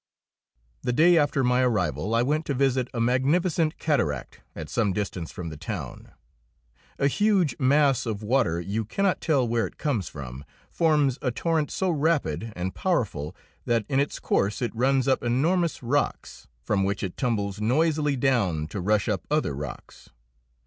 The 0.81 0.93
day 0.93 1.15
after 1.15 1.43
my 1.43 1.61
arrival 1.61 2.15
I 2.15 2.23
went 2.23 2.47
to 2.47 2.55
visit 2.55 2.87
a 2.91 2.99
magnificent 2.99 3.77
cataract 3.77 4.41
at 4.55 4.67
some 4.67 4.93
distance 4.93 5.31
from 5.31 5.49
the 5.49 5.57
town. 5.57 6.11
A 6.97 7.05
huge 7.05 7.55
mass 7.59 8.07
of 8.07 8.23
water 8.23 8.59
you 8.59 8.83
cannot 8.83 9.21
tell 9.21 9.47
where 9.47 9.67
it 9.67 9.77
comes 9.77 10.09
from 10.09 10.43
forms 10.71 11.19
a 11.21 11.29
torrent 11.29 11.69
so 11.69 11.91
rapid 11.91 12.51
and 12.55 12.73
powerful 12.73 13.35
that 13.65 13.85
in 13.87 13.99
its 13.99 14.17
course 14.17 14.59
it 14.59 14.73
runs 14.75 15.07
up 15.07 15.21
enormous 15.21 15.83
rocks, 15.83 16.47
from 16.63 16.83
which 16.83 17.03
it 17.03 17.15
tumbles 17.15 17.61
noisily 17.61 18.15
down 18.15 18.65
to 18.69 18.81
rush 18.81 19.07
up 19.07 19.27
other 19.29 19.53
rocks. 19.53 20.09